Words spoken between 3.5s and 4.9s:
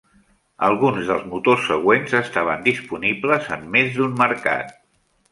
en més d'un mercat.